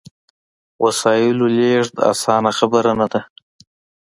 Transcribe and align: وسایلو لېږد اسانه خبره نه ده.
وسایلو 0.83 1.45
لېږد 1.57 1.95
اسانه 2.11 2.51
خبره 2.59 2.91
نه 2.99 3.07
ده. 3.11 3.21